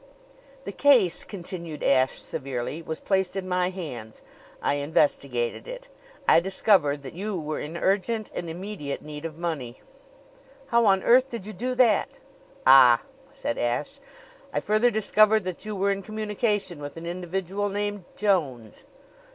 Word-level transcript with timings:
"The 0.63 0.71
case," 0.71 1.23
continued 1.23 1.83
Ashe 1.83 2.19
severely, 2.19 2.81
"was 2.81 2.99
placed 2.99 3.35
in 3.35 3.47
my 3.47 3.69
hands. 3.69 4.23
I 4.59 4.73
investigated 4.73 5.67
it. 5.67 5.89
I 6.27 6.39
discovered 6.39 7.03
that 7.03 7.13
you 7.13 7.39
were 7.39 7.59
in 7.59 7.77
urgent 7.77 8.31
and 8.33 8.49
immediate 8.49 9.03
need 9.03 9.25
of 9.25 9.37
money." 9.37 9.79
"How 10.69 10.87
on 10.87 11.03
earth 11.03 11.29
did 11.29 11.45
you 11.45 11.53
do 11.53 11.75
that?" 11.75 12.19
"Ah!" 12.65 13.03
said 13.31 13.59
Ashe. 13.59 13.99
"I 14.51 14.59
further 14.59 14.89
discovered 14.89 15.43
that 15.43 15.65
you 15.65 15.75
were 15.75 15.91
in 15.91 16.01
communication 16.01 16.79
with 16.81 16.97
an 16.97 17.05
individual 17.05 17.69
named 17.69 18.05
Jones." 18.17 18.85